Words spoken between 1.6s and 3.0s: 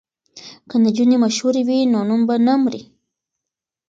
وي نو نوم به نه مري.